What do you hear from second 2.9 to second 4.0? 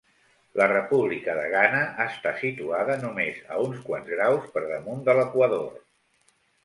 només a uns